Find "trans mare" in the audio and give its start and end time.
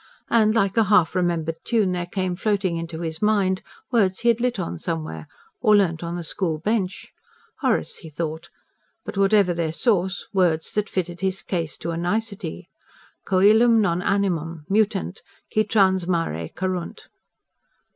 15.65-16.49